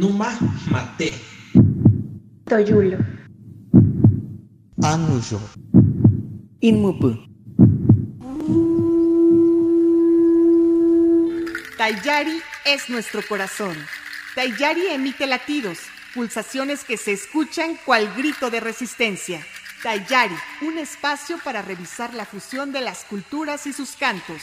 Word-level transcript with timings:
Numa 0.00 0.32
Mate. 0.70 1.12
Toyulo. 2.46 2.96
Anuyo. 4.82 5.38
Inmupu. 6.60 7.18
Tayari 11.76 12.40
es 12.64 12.88
nuestro 12.88 13.20
corazón. 13.28 13.76
Tayari 14.34 14.86
emite 14.86 15.26
latidos, 15.26 15.80
pulsaciones 16.14 16.84
que 16.84 16.96
se 16.96 17.12
escuchan 17.12 17.76
cual 17.84 18.10
grito 18.16 18.48
de 18.48 18.60
resistencia. 18.60 19.44
Tayari, 19.82 20.34
un 20.62 20.78
espacio 20.78 21.36
para 21.44 21.60
revisar 21.60 22.14
la 22.14 22.24
fusión 22.24 22.72
de 22.72 22.80
las 22.80 23.04
culturas 23.04 23.66
y 23.66 23.74
sus 23.74 23.96
cantos. 23.96 24.40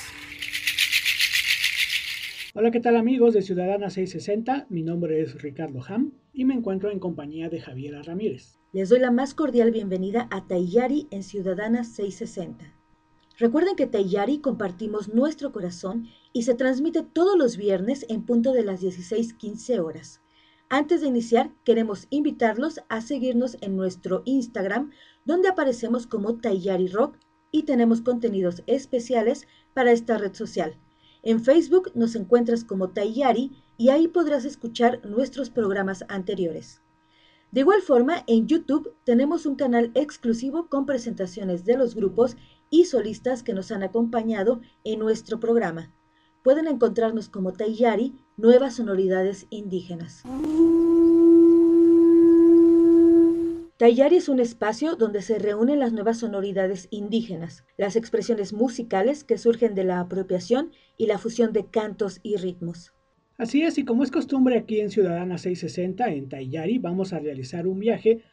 Hola, 2.59 2.71
¿qué 2.71 2.79
tal 2.79 2.95
amigos 2.95 3.35
de 3.35 3.43
Ciudadana 3.43 3.91
660? 3.91 4.65
Mi 4.71 4.81
nombre 4.81 5.21
es 5.21 5.39
Ricardo 5.43 5.79
Ham 5.87 6.13
y 6.33 6.43
me 6.43 6.55
encuentro 6.55 6.89
en 6.89 6.97
compañía 6.97 7.49
de 7.49 7.61
Javiera 7.61 8.01
Ramírez. 8.01 8.57
Les 8.73 8.89
doy 8.89 8.97
la 8.97 9.11
más 9.11 9.35
cordial 9.35 9.69
bienvenida 9.69 10.27
a 10.31 10.47
Tayari 10.47 11.05
en 11.11 11.21
Ciudadana 11.21 11.83
660. 11.83 12.65
Recuerden 13.37 13.75
que 13.75 13.85
Tayari 13.85 14.39
compartimos 14.39 15.13
nuestro 15.13 15.51
corazón 15.51 16.07
y 16.33 16.41
se 16.41 16.55
transmite 16.55 17.03
todos 17.03 17.37
los 17.37 17.57
viernes 17.57 18.07
en 18.09 18.25
punto 18.25 18.53
de 18.53 18.63
las 18.63 18.81
16:15 18.81 19.79
horas. 19.79 20.21
Antes 20.67 21.01
de 21.01 21.09
iniciar, 21.09 21.51
queremos 21.63 22.07
invitarlos 22.09 22.81
a 22.89 23.01
seguirnos 23.01 23.57
en 23.61 23.77
nuestro 23.77 24.23
Instagram, 24.25 24.89
donde 25.25 25.47
aparecemos 25.47 26.07
como 26.07 26.39
Tayari 26.39 26.87
Rock 26.87 27.19
y 27.51 27.63
tenemos 27.63 28.01
contenidos 28.01 28.63
especiales 28.65 29.47
para 29.75 29.91
esta 29.91 30.17
red 30.17 30.33
social. 30.33 30.75
En 31.23 31.43
Facebook 31.43 31.91
nos 31.95 32.15
encuentras 32.15 32.63
como 32.63 32.89
Tayari 32.89 33.51
y 33.77 33.89
ahí 33.89 34.07
podrás 34.07 34.45
escuchar 34.45 35.05
nuestros 35.05 35.49
programas 35.49 36.05
anteriores. 36.09 36.81
De 37.51 37.61
igual 37.61 37.81
forma, 37.81 38.23
en 38.27 38.47
YouTube 38.47 38.93
tenemos 39.05 39.45
un 39.45 39.55
canal 39.55 39.91
exclusivo 39.93 40.67
con 40.67 40.85
presentaciones 40.85 41.63
de 41.63 41.77
los 41.77 41.95
grupos 41.95 42.35
y 42.69 42.85
solistas 42.85 43.41
que 43.43 43.53
nos 43.53 43.71
han 43.71 43.83
acompañado 43.83 44.61
en 44.83 44.99
nuestro 44.99 45.39
programa. 45.39 45.91
Pueden 46.43 46.67
encontrarnos 46.67 47.29
como 47.29 47.53
Tayari, 47.53 48.15
Nuevas 48.35 48.75
Sonoridades 48.75 49.47
Indígenas. 49.49 50.23
Tayari 53.77 54.15
es 54.15 54.27
un 54.27 54.39
espacio 54.39 54.95
donde 54.95 55.21
se 55.21 55.37
reúnen 55.37 55.77
las 55.77 55.93
nuevas 55.93 56.17
sonoridades 56.17 56.87
indígenas, 56.89 57.63
las 57.77 57.95
expresiones 57.95 58.51
musicales 58.51 59.23
que 59.23 59.37
surgen 59.37 59.75
de 59.75 59.83
la 59.83 59.99
apropiación 59.99 60.71
y 60.97 61.05
la 61.05 61.19
fusión 61.19 61.53
de 61.53 61.67
cantos 61.67 62.19
y 62.23 62.37
ritmos. 62.37 62.91
Así 63.37 63.61
es, 63.61 63.77
y 63.77 63.85
como 63.85 64.01
es 64.01 64.09
costumbre 64.09 64.57
aquí 64.57 64.79
en 64.79 64.89
Ciudadana 64.89 65.37
660, 65.37 66.11
en 66.11 66.27
Tayari, 66.27 66.79
vamos 66.79 67.13
a 67.13 67.19
realizar 67.19 67.67
un 67.67 67.77
viaje 67.77 68.23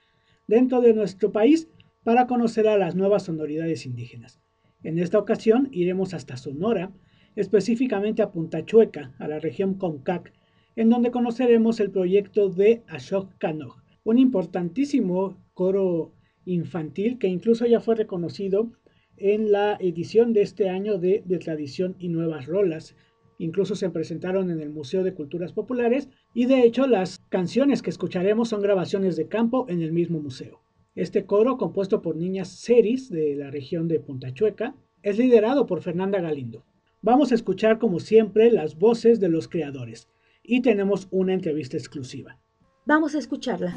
dentro 0.49 0.81
de 0.81 0.95
nuestro 0.95 1.31
país 1.31 1.69
para 2.05 2.27
conocer 2.27 2.67
a 2.67 2.79
las 2.79 2.95
nuevas 2.95 3.25
sonoridades 3.25 3.85
indígenas. 3.85 4.41
En 4.83 4.99
esta 4.99 5.19
ocasión 5.19 5.69
iremos 5.73 6.15
hasta 6.15 6.39
Sonora, 6.39 6.91
específicamente 7.37 8.23
a 8.23 8.33
Punta 8.33 8.65
Chueca, 8.65 9.13
a 9.19 9.29
la 9.29 9.41
región 9.41 9.75
Concac, 9.75 10.33
en 10.75 10.89
donde 10.89 11.11
conoceremos 11.11 11.81
el 11.81 11.91
proyecto 11.91 12.49
de 12.49 12.83
Ashok 12.89 13.37
Kanoj, 13.37 13.84
un 14.05 14.19
importantísimo 14.19 15.37
coro 15.55 16.13
infantil 16.45 17.19
que 17.19 17.29
incluso 17.29 17.67
ya 17.67 17.81
fue 17.81 17.95
reconocido 17.97 18.71
en 19.17 19.51
la 19.51 19.77
edición 19.81 20.33
de 20.33 20.43
este 20.43 20.69
año 20.69 20.99
de, 20.99 21.23
de 21.25 21.39
Tradición 21.39 21.97
y 21.99 22.09
Nuevas 22.09 22.47
Rolas. 22.47 22.97
Incluso 23.39 23.75
se 23.75 23.91
presentaron 23.91 24.51
en 24.51 24.61
el 24.61 24.71
Museo 24.71 25.03
de 25.03 25.15
Culturas 25.15 25.53
Populares 25.53 26.09
y 26.35 26.47
de 26.47 26.63
hecho 26.63 26.87
las 26.87 27.19
canciones 27.31 27.83
que 27.83 27.91
escucharemos 27.91 28.51
son 28.51 28.61
grabaciones 28.61 29.17
de 29.17 29.29
campo 29.29 29.67
en 29.69 29.83
el 29.83 29.93
mismo 29.93 30.21
museo. 30.21 30.61
Este 30.95 31.25
coro, 31.25 31.57
compuesto 31.57 32.03
por 32.03 32.15
niñas 32.15 32.49
seris 32.49 33.11
de 33.11 33.35
la 33.35 33.51
región 33.51 33.89
de 33.89 33.99
Punta 33.99 34.33
Chueca, 34.33 34.77
es 35.03 35.19
liderado 35.19 35.67
por 35.67 35.83
Fernanda 35.83 36.21
Galindo. 36.21 36.65
Vamos 37.03 37.33
a 37.33 37.35
escuchar 37.35 37.79
como 37.79 38.01
siempre 38.01 38.51
las 38.51 38.79
voces 38.79 39.19
de 39.19 39.29
los 39.29 39.49
creadores 39.49 40.09
y 40.43 40.61
tenemos 40.61 41.09
una 41.11 41.35
entrevista 41.35 41.77
exclusiva. 41.77 42.39
Vamos 42.87 43.15
a 43.15 43.19
escucharla. 43.19 43.75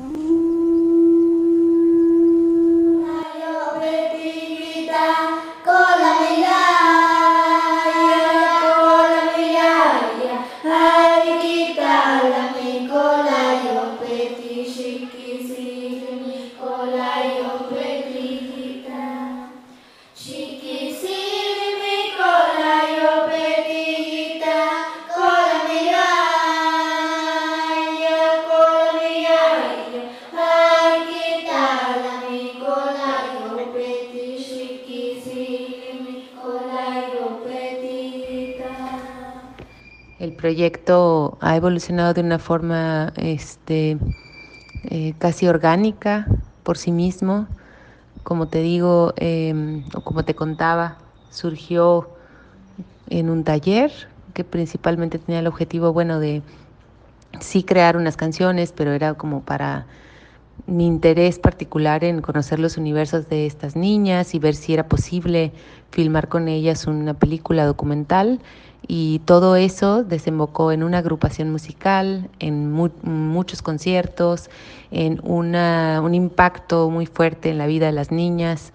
El 6.29 6.66
proyecto 40.47 41.37
ha 41.41 41.57
evolucionado 41.57 42.13
de 42.13 42.21
una 42.21 42.39
forma 42.39 43.11
este, 43.17 43.97
eh, 44.85 45.13
casi 45.19 45.45
orgánica 45.45 46.25
por 46.63 46.77
sí 46.77 46.93
mismo. 46.93 47.49
Como 48.23 48.47
te 48.47 48.61
digo, 48.61 49.13
eh, 49.17 49.53
o 49.93 49.99
como 49.99 50.23
te 50.23 50.35
contaba, 50.35 50.99
surgió 51.29 52.07
en 53.09 53.29
un 53.29 53.43
taller 53.43 53.91
que 54.33 54.45
principalmente 54.45 55.19
tenía 55.19 55.41
el 55.41 55.47
objetivo, 55.47 55.91
bueno, 55.91 56.21
de 56.21 56.41
sí 57.41 57.63
crear 57.63 57.97
unas 57.97 58.15
canciones, 58.15 58.71
pero 58.71 58.93
era 58.93 59.15
como 59.15 59.41
para 59.41 59.85
mi 60.67 60.85
interés 60.85 61.39
particular 61.39 62.03
en 62.03 62.21
conocer 62.21 62.59
los 62.59 62.77
universos 62.77 63.29
de 63.29 63.45
estas 63.45 63.75
niñas 63.75 64.35
y 64.35 64.39
ver 64.39 64.53
si 64.53 64.73
era 64.73 64.87
posible 64.87 65.53
filmar 65.91 66.27
con 66.27 66.49
ellas 66.49 66.85
una 66.87 67.13
película 67.13 67.65
documental. 67.65 68.39
Y 68.85 69.19
todo 69.25 69.55
eso 69.55 70.03
desembocó 70.03 70.71
en 70.71 70.83
una 70.83 70.99
agrupación 70.99 71.51
musical, 71.51 72.29
en 72.39 72.71
muchos 72.71 73.61
conciertos, 73.61 74.49
en 74.91 75.19
una, 75.23 76.01
un 76.03 76.13
impacto 76.13 76.89
muy 76.89 77.05
fuerte 77.05 77.49
en 77.49 77.57
la 77.57 77.67
vida 77.67 77.87
de 77.87 77.91
las 77.91 78.11
niñas, 78.11 78.71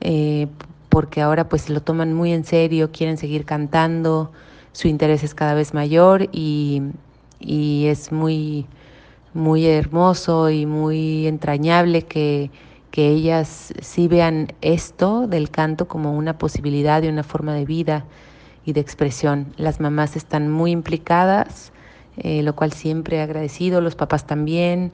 eh, 0.00 0.48
porque 0.88 1.20
ahora 1.20 1.48
pues 1.48 1.68
lo 1.68 1.80
toman 1.80 2.12
muy 2.12 2.32
en 2.32 2.44
serio, 2.44 2.90
quieren 2.92 3.18
seguir 3.18 3.44
cantando, 3.44 4.32
su 4.72 4.88
interés 4.88 5.22
es 5.22 5.34
cada 5.34 5.54
vez 5.54 5.74
mayor 5.74 6.28
y, 6.32 6.82
y 7.38 7.86
es 7.86 8.10
muy, 8.10 8.66
muy 9.34 9.66
hermoso 9.66 10.50
y 10.50 10.66
muy 10.66 11.26
entrañable 11.26 12.02
que, 12.02 12.50
que 12.90 13.08
ellas 13.08 13.72
sí 13.80 14.08
vean 14.08 14.52
esto 14.60 15.26
del 15.26 15.50
canto 15.50 15.88
como 15.88 16.16
una 16.16 16.38
posibilidad 16.38 17.02
y 17.02 17.08
una 17.08 17.22
forma 17.22 17.54
de 17.54 17.64
vida 17.64 18.04
y 18.64 18.72
de 18.72 18.80
expresión. 18.80 19.52
Las 19.56 19.80
mamás 19.80 20.16
están 20.16 20.50
muy 20.50 20.70
implicadas, 20.70 21.72
eh, 22.18 22.42
lo 22.42 22.54
cual 22.54 22.72
siempre 22.72 23.16
he 23.16 23.20
agradecido, 23.22 23.80
los 23.80 23.94
papás 23.94 24.26
también, 24.26 24.92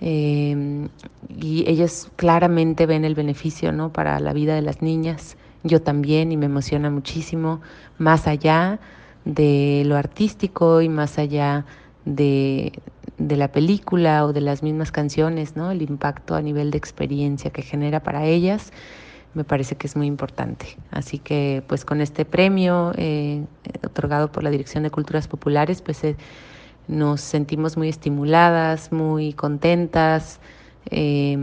eh, 0.00 0.88
y 1.28 1.64
ellos 1.68 2.10
claramente 2.16 2.86
ven 2.86 3.04
el 3.04 3.14
beneficio 3.14 3.72
¿no? 3.72 3.92
para 3.92 4.18
la 4.20 4.32
vida 4.32 4.54
de 4.54 4.62
las 4.62 4.82
niñas, 4.82 5.36
yo 5.62 5.80
también, 5.80 6.32
y 6.32 6.36
me 6.36 6.46
emociona 6.46 6.90
muchísimo, 6.90 7.60
más 7.98 8.26
allá 8.26 8.80
de 9.24 9.82
lo 9.86 9.96
artístico 9.96 10.82
y 10.82 10.88
más 10.88 11.18
allá 11.18 11.64
de, 12.04 12.72
de 13.18 13.36
la 13.36 13.52
película 13.52 14.24
o 14.24 14.32
de 14.32 14.40
las 14.40 14.62
mismas 14.62 14.92
canciones, 14.92 15.56
¿no? 15.56 15.70
el 15.70 15.82
impacto 15.82 16.34
a 16.34 16.42
nivel 16.42 16.70
de 16.70 16.78
experiencia 16.78 17.50
que 17.50 17.62
genera 17.62 18.02
para 18.02 18.24
ellas 18.24 18.72
me 19.34 19.44
parece 19.44 19.76
que 19.76 19.86
es 19.86 19.96
muy 19.96 20.06
importante. 20.06 20.78
Así 20.90 21.18
que 21.18 21.62
pues 21.66 21.84
con 21.84 22.00
este 22.00 22.24
premio 22.24 22.92
eh, 22.96 23.44
otorgado 23.84 24.30
por 24.32 24.42
la 24.42 24.50
Dirección 24.50 24.84
de 24.84 24.90
Culturas 24.90 25.28
Populares, 25.28 25.82
pues 25.82 26.02
eh, 26.04 26.16
nos 26.86 27.20
sentimos 27.20 27.76
muy 27.76 27.88
estimuladas, 27.88 28.92
muy 28.92 29.32
contentas, 29.32 30.40
eh, 30.90 31.36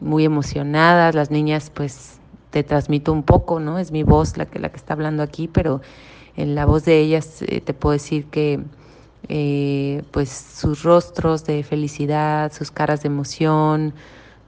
muy 0.00 0.24
emocionadas. 0.24 1.14
Las 1.14 1.30
niñas 1.30 1.70
pues 1.70 2.18
te 2.50 2.64
transmito 2.64 3.12
un 3.12 3.22
poco, 3.22 3.60
¿no? 3.60 3.78
Es 3.78 3.92
mi 3.92 4.02
voz 4.02 4.36
la 4.36 4.46
que, 4.46 4.58
la 4.58 4.70
que 4.70 4.76
está 4.76 4.94
hablando 4.94 5.22
aquí, 5.22 5.48
pero 5.48 5.80
en 6.36 6.54
la 6.54 6.66
voz 6.66 6.84
de 6.84 6.98
ellas 6.98 7.44
te 7.64 7.74
puedo 7.74 7.92
decir 7.92 8.26
que 8.26 8.60
pues 9.28 10.28
sus 10.30 10.82
rostros 10.82 11.44
de 11.44 11.62
felicidad, 11.62 12.52
sus 12.52 12.70
caras 12.70 13.02
de 13.02 13.08
emoción, 13.08 13.94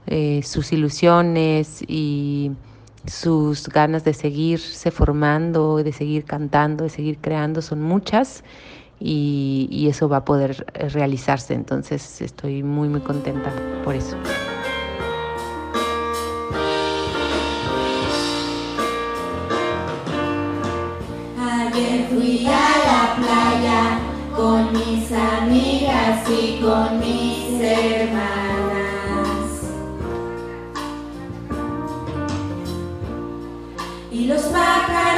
eh, 0.07 0.41
sus 0.43 0.71
ilusiones 0.71 1.83
y 1.87 2.51
sus 3.05 3.67
ganas 3.67 4.03
de 4.03 4.13
seguirse 4.13 4.91
formando, 4.91 5.77
de 5.77 5.91
seguir 5.91 6.25
cantando, 6.25 6.83
de 6.83 6.89
seguir 6.89 7.19
creando 7.19 7.61
son 7.61 7.81
muchas 7.81 8.43
y, 8.99 9.87
eso 9.89 10.09
va 10.09 10.17
a 10.17 10.25
poder 10.25 10.65
realizarse. 10.91 11.53
Entonces 11.53 12.21
estoy 12.21 12.63
muy, 12.63 12.89
muy 12.89 13.01
contenta 13.01 13.51
por 13.83 13.95
eso. 13.95 14.17
Con 24.39 24.71
mis 24.71 25.11
amigas 25.11 26.29
y 26.29 26.61
con 26.61 26.99
mis 26.99 27.61
hermanas. 27.61 28.69
Y 34.09 34.27
los 34.27 34.41
pájaros 34.43 35.08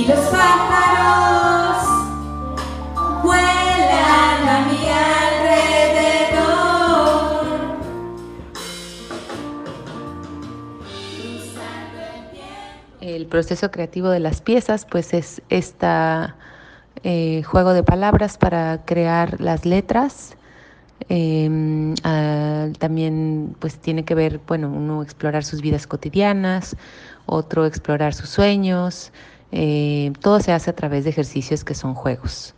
Y 0.00 0.06
los 0.06 0.18
pájaros 0.18 1.84
vuelan 3.22 4.48
a 4.48 4.66
mi 4.66 4.88
alrededor. 5.28 6.40
El 13.02 13.26
proceso 13.26 13.70
creativo 13.70 14.08
de 14.08 14.20
las 14.20 14.40
piezas, 14.40 14.86
pues 14.86 15.12
es 15.12 15.42
este 15.50 15.86
juego 17.44 17.74
de 17.74 17.82
palabras 17.82 18.38
para 18.38 18.82
crear 18.86 19.38
las 19.38 19.66
letras. 19.66 20.34
Eh, 21.10 21.94
ah, 22.04 22.68
también 22.78 23.54
pues 23.58 23.76
tiene 23.76 24.06
que 24.06 24.14
ver, 24.14 24.40
bueno, 24.46 24.70
uno 24.70 25.02
explorar 25.02 25.44
sus 25.44 25.60
vidas 25.60 25.86
cotidianas, 25.86 26.74
otro 27.26 27.66
explorar 27.66 28.14
sus 28.14 28.30
sueños. 28.30 29.12
Eh, 29.52 30.12
todo 30.20 30.40
se 30.40 30.52
hace 30.52 30.70
a 30.70 30.76
través 30.76 31.04
de 31.04 31.10
ejercicios 31.10 31.64
que 31.64 31.74
son 31.74 31.94
juegos. 31.94 32.54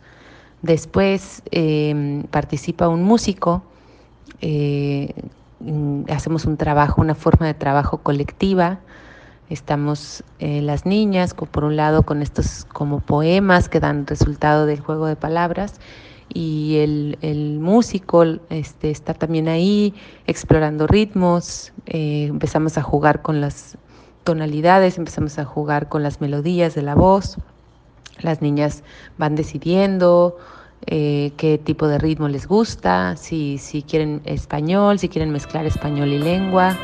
Después 0.63 1.43
eh, 1.51 2.23
participa 2.31 2.87
un 2.87 3.03
músico, 3.03 3.63
eh, 4.39 5.13
mm, 5.59 6.03
hacemos 6.09 6.45
un 6.45 6.55
trabajo, 6.55 7.01
una 7.01 7.15
forma 7.15 7.47
de 7.47 7.53
trabajo 7.53 7.97
colectiva. 7.97 8.79
Estamos 9.49 10.23
eh, 10.39 10.61
las 10.61 10.85
niñas, 10.85 11.33
por 11.33 11.65
un 11.65 11.75
lado, 11.75 12.03
con 12.03 12.21
estos 12.21 12.63
como 12.71 13.01
poemas 13.01 13.67
que 13.67 13.81
dan 13.81 14.07
resultado 14.07 14.65
del 14.65 14.79
juego 14.79 15.05
de 15.05 15.17
palabras, 15.17 15.81
y 16.33 16.77
el, 16.77 17.17
el 17.21 17.59
músico 17.59 18.23
este, 18.49 18.89
está 18.89 19.13
también 19.13 19.49
ahí 19.49 19.93
explorando 20.27 20.87
ritmos, 20.87 21.73
empezamos 21.85 22.77
a 22.77 22.81
jugar 22.81 23.21
con 23.21 23.41
las 23.41 23.77
tonalidades, 24.23 24.97
empezamos 24.97 25.37
a 25.39 25.45
jugar 25.45 25.89
con 25.89 26.03
las 26.03 26.21
melodías 26.21 26.75
de 26.75 26.81
la 26.81 26.95
voz. 26.95 27.37
Las 28.21 28.41
niñas 28.41 28.83
van 29.17 29.35
decidiendo 29.35 30.37
eh, 30.85 31.31
qué 31.37 31.57
tipo 31.57 31.87
de 31.87 31.97
ritmo 31.97 32.27
les 32.27 32.47
gusta, 32.47 33.15
si, 33.17 33.57
si 33.57 33.83
quieren 33.83 34.21
español, 34.25 34.99
si 34.99 35.09
quieren 35.09 35.31
mezclar 35.31 35.65
español 35.65 36.09
y 36.09 36.19
lengua. 36.19 36.77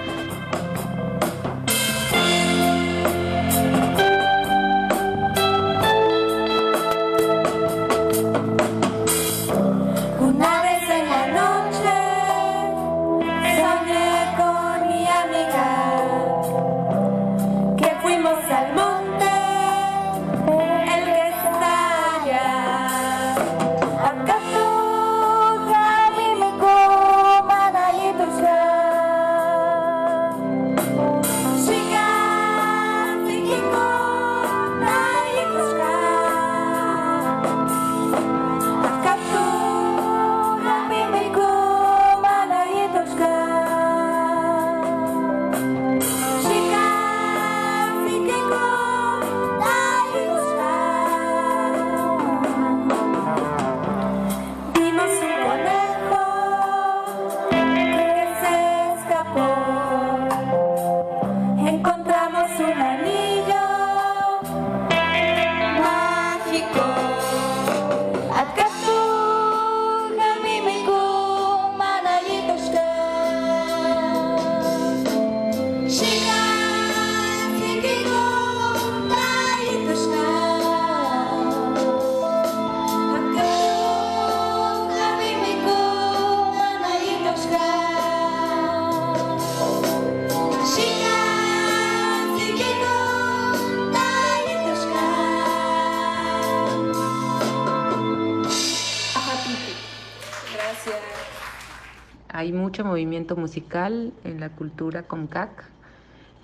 Hay 102.39 102.53
mucho 102.53 102.85
movimiento 102.85 103.35
musical 103.35 104.13
en 104.23 104.39
la 104.39 104.47
cultura 104.47 105.03
Comcac, 105.03 105.65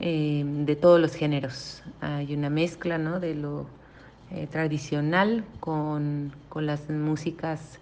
eh, 0.01 0.43
de 0.45 0.75
todos 0.75 0.99
los 0.99 1.15
géneros. 1.15 1.83
Hay 2.01 2.35
una 2.35 2.49
mezcla 2.49 2.97
¿no? 2.97 3.21
de 3.21 3.33
lo 3.33 3.65
eh, 4.29 4.45
tradicional 4.47 5.45
con, 5.61 6.33
con 6.49 6.65
las 6.65 6.89
músicas 6.89 7.79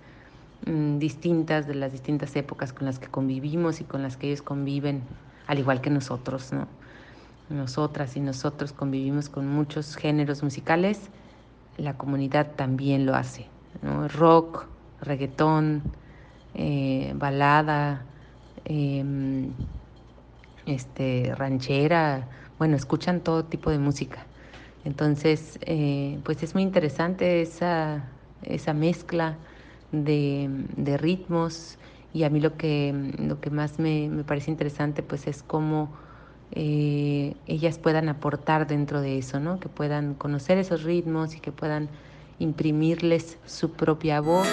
mm, 0.68 1.00
distintas 1.00 1.66
de 1.66 1.74
las 1.74 1.92
distintas 1.92 2.36
épocas 2.36 2.72
con 2.72 2.86
las 2.86 3.00
que 3.00 3.08
convivimos 3.08 3.82
y 3.82 3.84
con 3.84 4.04
las 4.04 4.16
que 4.16 4.28
ellos 4.28 4.44
conviven, 4.44 5.02
al 5.48 5.58
igual 5.58 5.82
que 5.82 5.90
nosotros, 5.90 6.54
¿no? 6.54 6.68
Nosotras 7.50 8.16
y 8.16 8.20
nosotros 8.20 8.74
convivimos 8.74 9.28
con 9.28 9.48
muchos 9.48 9.96
géneros 9.96 10.44
musicales, 10.44 11.10
la 11.78 11.98
comunidad 11.98 12.52
también 12.56 13.08
lo 13.08 13.16
hace, 13.16 13.48
¿no? 13.82 14.08
Rock, 14.08 14.68
reggaetón, 15.02 15.82
eh, 16.56 17.14
balada, 17.16 18.06
em, 18.66 19.52
este, 20.66 21.34
ranchera, 21.36 22.30
bueno, 22.58 22.76
escuchan 22.76 23.22
todo 23.22 23.46
tipo 23.46 23.70
de 23.70 23.80
música. 23.80 24.26
Entonces, 24.86 25.60
eh, 25.62 26.20
pues 26.24 26.44
es 26.44 26.54
muy 26.54 26.64
interesante 26.64 27.42
esa, 27.42 28.04
esa 28.44 28.74
mezcla 28.74 29.38
de, 29.92 30.50
de 30.76 30.98
ritmos 30.98 31.78
y 32.14 32.24
a 32.24 32.30
mí 32.30 32.40
lo 32.40 32.58
que, 32.58 32.94
lo 33.20 33.40
que 33.40 33.50
más 33.50 33.80
me, 33.80 34.10
me 34.10 34.24
parece 34.24 34.52
interesante 34.52 35.02
pues 35.04 35.28
es 35.28 35.42
cómo 35.44 35.94
eh, 36.52 37.36
ellas 37.48 37.80
puedan 37.80 38.10
aportar 38.10 38.68
dentro 38.68 39.02
de 39.02 39.18
eso, 39.18 39.40
¿no? 39.40 39.60
Que 39.60 39.70
puedan 39.70 40.14
conocer 40.14 40.58
esos 40.58 40.84
ritmos 40.84 41.36
y 41.36 41.40
que 41.40 41.52
puedan 41.52 41.90
imprimirles 42.40 43.40
su 43.46 43.72
propia 43.72 44.22
voz. 44.22 44.48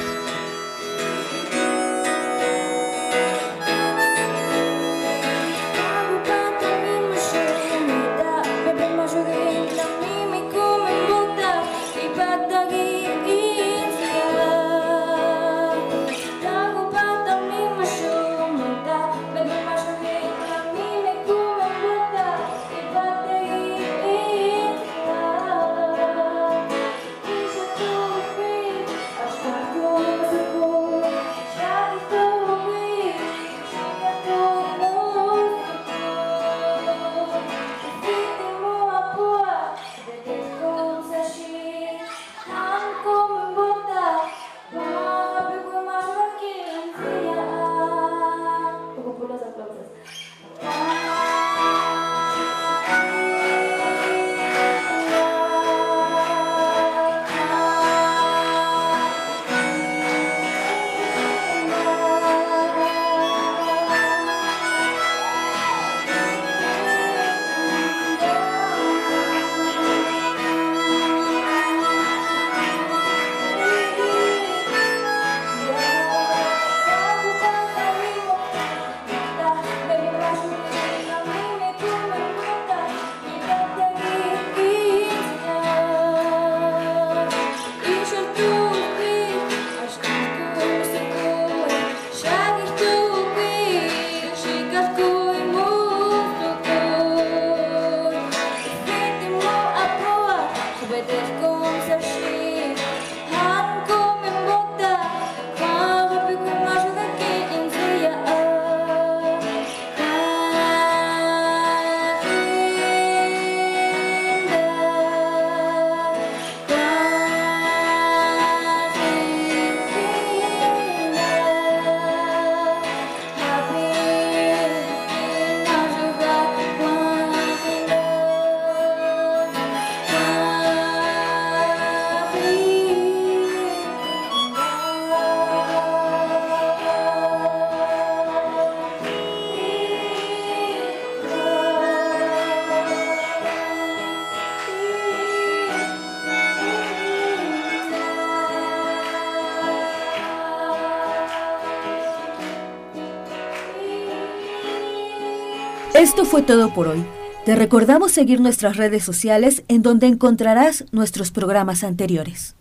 Esto 156.10 156.24
fue 156.24 156.42
todo 156.42 156.74
por 156.74 156.88
hoy. 156.88 157.04
Te 157.46 157.54
recordamos 157.54 158.10
seguir 158.10 158.40
nuestras 158.40 158.76
redes 158.76 159.04
sociales 159.04 159.62
en 159.68 159.80
donde 159.80 160.08
encontrarás 160.08 160.84
nuestros 160.90 161.30
programas 161.30 161.84
anteriores. 161.84 162.56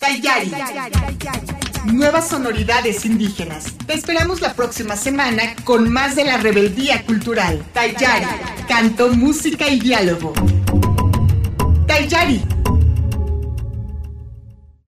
Tayari. 0.00 0.52
Nuevas 1.84 2.30
sonoridades 2.30 3.04
indígenas. 3.04 3.66
Te 3.86 3.94
esperamos 3.94 4.40
la 4.40 4.54
próxima 4.54 4.96
semana 4.96 5.54
con 5.62 5.88
más 5.88 6.16
de 6.16 6.24
la 6.24 6.36
rebeldía 6.38 7.06
cultural. 7.06 7.64
Tayari. 7.72 8.26
Canto, 8.66 9.10
música 9.10 9.68
y 9.68 9.78
diálogo. 9.78 10.32
Tayari 11.86 12.42